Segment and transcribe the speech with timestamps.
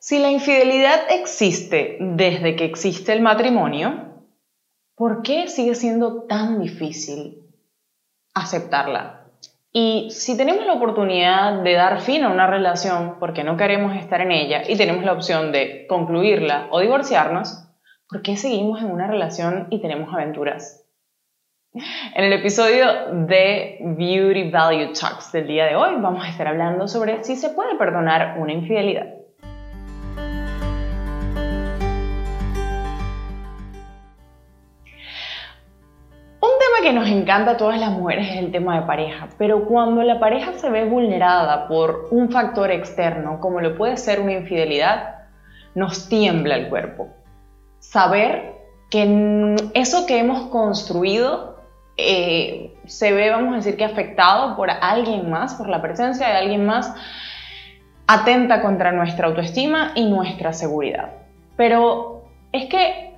[0.00, 4.22] Si la infidelidad existe desde que existe el matrimonio,
[4.94, 7.42] ¿por qué sigue siendo tan difícil
[8.32, 9.26] aceptarla?
[9.72, 14.20] Y si tenemos la oportunidad de dar fin a una relación porque no queremos estar
[14.20, 17.68] en ella y tenemos la opción de concluirla o divorciarnos,
[18.08, 20.86] ¿por qué seguimos en una relación y tenemos aventuras?
[21.72, 22.86] En el episodio
[23.26, 27.50] de Beauty Value Talks del día de hoy vamos a estar hablando sobre si se
[27.50, 29.17] puede perdonar una infidelidad.
[36.82, 40.20] Que nos encanta a todas las mujeres es el tema de pareja, pero cuando la
[40.20, 45.26] pareja se ve vulnerada por un factor externo, como lo puede ser una infidelidad,
[45.74, 47.08] nos tiembla el cuerpo.
[47.78, 48.54] Saber
[48.90, 51.58] que eso que hemos construido
[51.96, 56.34] eh, se ve, vamos a decir que afectado por alguien más, por la presencia de
[56.34, 56.94] alguien más,
[58.06, 61.10] atenta contra nuestra autoestima y nuestra seguridad.
[61.56, 63.14] Pero es que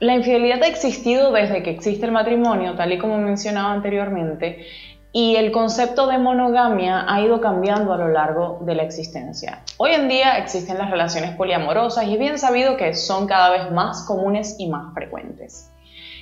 [0.00, 4.66] la infidelidad ha existido desde que existe el matrimonio, tal y como mencionaba anteriormente,
[5.10, 9.64] y el concepto de monogamia ha ido cambiando a lo largo de la existencia.
[9.78, 13.70] Hoy en día existen las relaciones poliamorosas y es bien sabido que son cada vez
[13.72, 15.72] más comunes y más frecuentes.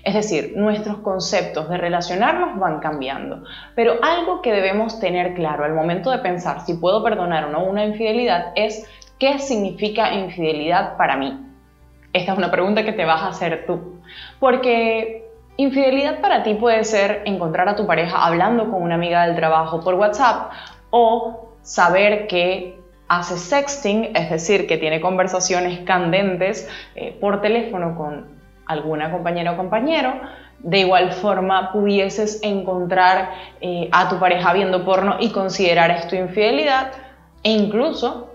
[0.04, 3.42] Es decir, nuestros conceptos de relacionarnos van cambiando,
[3.74, 7.64] pero algo que debemos tener claro al momento de pensar si puedo perdonar o no
[7.64, 8.86] una infidelidad es
[9.18, 11.45] qué significa infidelidad para mí.
[12.16, 14.00] Esta es una pregunta que te vas a hacer tú.
[14.40, 15.28] Porque
[15.58, 19.82] infidelidad para ti puede ser encontrar a tu pareja hablando con una amiga del trabajo
[19.82, 20.50] por WhatsApp
[20.88, 28.24] o saber que hace sexting, es decir, que tiene conversaciones candentes eh, por teléfono con
[28.64, 30.18] alguna compañera o compañero.
[30.60, 33.30] De igual forma, pudieses encontrar
[33.60, 36.92] eh, a tu pareja viendo porno y considerar esto infidelidad
[37.42, 38.30] e incluso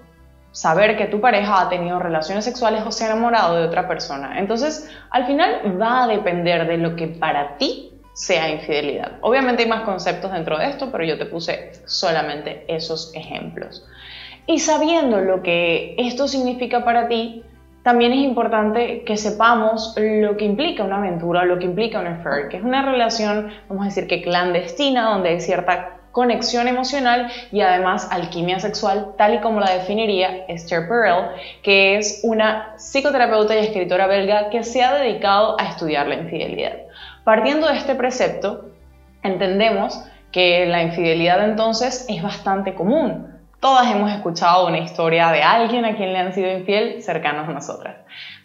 [0.52, 4.38] saber que tu pareja ha tenido relaciones sexuales o se ha enamorado de otra persona.
[4.38, 9.14] Entonces, al final va a depender de lo que para ti sea infidelidad.
[9.22, 13.88] Obviamente hay más conceptos dentro de esto, pero yo te puse solamente esos ejemplos.
[14.46, 17.44] Y sabiendo lo que esto significa para ti,
[17.84, 22.48] también es importante que sepamos lo que implica una aventura, lo que implica un affair,
[22.50, 27.62] que es una relación, vamos a decir que clandestina, donde hay cierta conexión emocional y
[27.62, 31.30] además alquimia sexual, tal y como la definiría Esther Perel,
[31.64, 36.74] que es una psicoterapeuta y escritora belga que se ha dedicado a estudiar la infidelidad.
[37.24, 38.66] Partiendo de este precepto,
[39.24, 43.28] entendemos que la infidelidad entonces es bastante común.
[43.60, 47.54] Todas hemos escuchado una historia de alguien a quien le han sido infiel cercanos a
[47.54, 47.98] nosotras.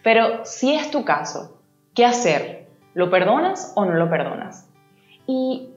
[0.03, 1.59] Pero si es tu caso,
[1.95, 2.67] ¿qué hacer?
[2.93, 4.69] ¿Lo perdonas o no lo perdonas?
[5.25, 5.69] Y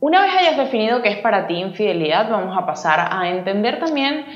[0.00, 4.26] una vez hayas definido qué es para ti infidelidad, vamos a pasar a entender también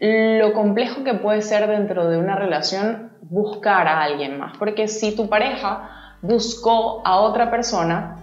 [0.00, 4.56] lo complejo que puede ser dentro de una relación buscar a alguien más.
[4.58, 8.16] Porque si tu pareja buscó a otra persona,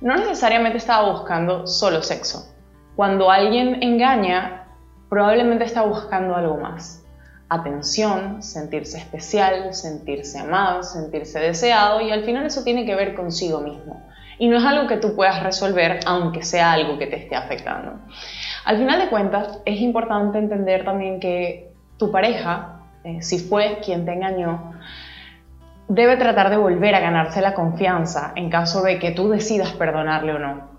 [0.00, 2.54] no necesariamente estaba buscando solo sexo.
[2.96, 4.68] Cuando alguien engaña,
[5.10, 7.04] probablemente está buscando algo más.
[7.50, 13.60] Atención, sentirse especial, sentirse amado, sentirse deseado y al final eso tiene que ver consigo
[13.60, 14.02] mismo
[14.38, 17.98] y no es algo que tú puedas resolver aunque sea algo que te esté afectando.
[18.64, 24.04] Al final de cuentas, es importante entender también que tu pareja, eh, si fue quien
[24.04, 24.72] te engañó,
[25.88, 30.34] debe tratar de volver a ganarse la confianza en caso de que tú decidas perdonarle
[30.34, 30.78] o no.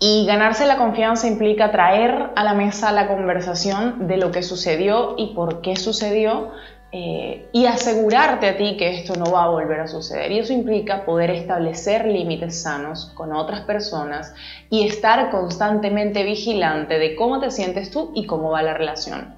[0.00, 5.14] Y ganarse la confianza implica traer a la mesa la conversación de lo que sucedió
[5.16, 6.50] y por qué sucedió
[6.96, 10.30] eh, y asegurarte a ti que esto no va a volver a suceder.
[10.30, 14.32] Y eso implica poder establecer límites sanos con otras personas
[14.70, 19.34] y estar constantemente vigilante de cómo te sientes tú y cómo va la relación.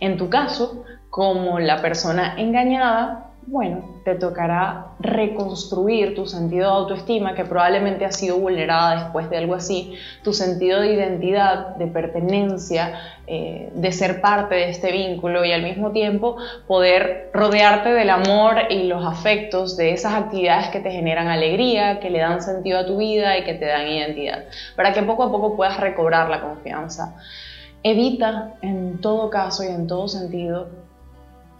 [0.00, 7.34] En tu caso, como la persona engañada, bueno, te tocará reconstruir tu sentido de autoestima
[7.34, 13.00] que probablemente ha sido vulnerada después de algo así, tu sentido de identidad, de pertenencia,
[13.26, 16.36] eh, de ser parte de este vínculo y al mismo tiempo
[16.66, 22.10] poder rodearte del amor y los afectos de esas actividades que te generan alegría, que
[22.10, 24.44] le dan sentido a tu vida y que te dan identidad,
[24.76, 27.16] para que poco a poco puedas recobrar la confianza.
[27.82, 30.87] Evita en todo caso y en todo sentido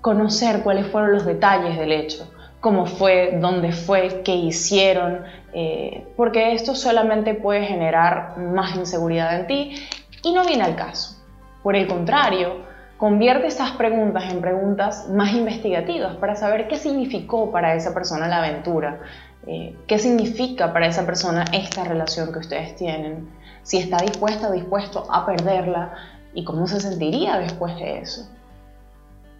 [0.00, 2.30] conocer cuáles fueron los detalles del hecho,
[2.60, 5.22] cómo fue, dónde fue, qué hicieron,
[5.52, 9.74] eh, porque esto solamente puede generar más inseguridad en ti
[10.22, 11.16] y no viene al caso.
[11.62, 12.62] Por el contrario,
[12.96, 18.38] convierte estas preguntas en preguntas más investigativas para saber qué significó para esa persona la
[18.38, 19.00] aventura,
[19.46, 23.28] eh, qué significa para esa persona esta relación que ustedes tienen,
[23.62, 25.94] si está dispuesta o dispuesto a perderla
[26.34, 28.28] y cómo se sentiría después de eso.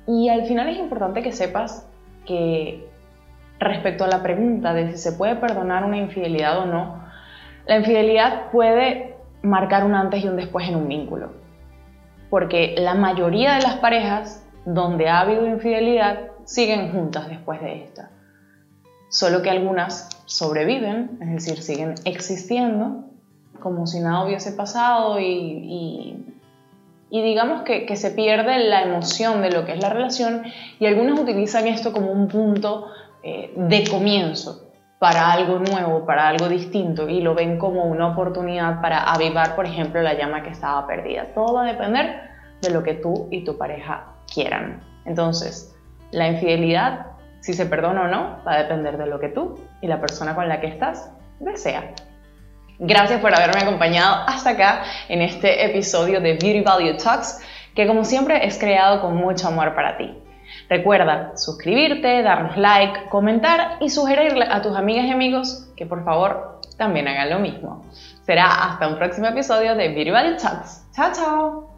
[0.08, 1.87] Y al final es importante que sepas
[2.26, 2.88] que
[3.60, 7.05] respecto a la pregunta de si se puede perdonar una infidelidad o no,
[7.66, 11.32] la infidelidad puede marcar un antes y un después en un vínculo.
[12.31, 18.11] Porque la mayoría de las parejas donde ha habido infidelidad siguen juntas después de esta.
[19.11, 23.04] Solo que algunas sobreviven, es decir, siguen existiendo
[23.61, 26.38] como si nada hubiese pasado y, y,
[27.10, 30.43] digamos que, que, se pierde la emoción de lo que es la relación
[30.78, 32.88] y algunos utilizan esto como un punto
[33.22, 34.69] eh, de comienzo
[34.99, 39.66] para algo nuevo, para algo distinto y lo ven como una oportunidad para avivar, por
[39.66, 41.26] ejemplo, la llama que estaba perdida.
[41.34, 42.20] Todo va a depender
[42.60, 44.81] de lo que tú y tu pareja quieran.
[45.04, 45.75] Entonces,
[46.11, 47.06] la infidelidad,
[47.40, 50.34] si se perdona o no, va a depender de lo que tú y la persona
[50.34, 51.94] con la que estás desea.
[52.80, 57.40] Gracias por haberme acompañado hasta acá en este episodio de Beauty Value Talks,
[57.75, 60.16] que como siempre es creado con mucho amor para ti.
[60.69, 66.60] Recuerda suscribirte, darnos like, comentar y sugerirle a tus amigas y amigos que por favor
[66.76, 67.84] también hagan lo mismo.
[68.25, 70.86] Será hasta un próximo episodio de Beauty Value Talks.
[70.94, 71.77] Chao, chao.